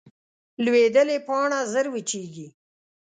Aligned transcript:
لوېدلې 0.63 1.17
پاڼه 1.27 1.59
ژر 1.71 1.85
وچېږي 1.93 2.47